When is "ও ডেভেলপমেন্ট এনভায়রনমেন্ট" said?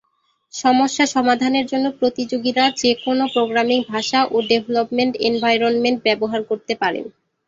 4.31-5.97